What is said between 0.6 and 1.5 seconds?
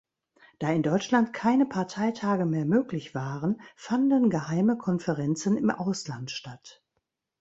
in Deutschland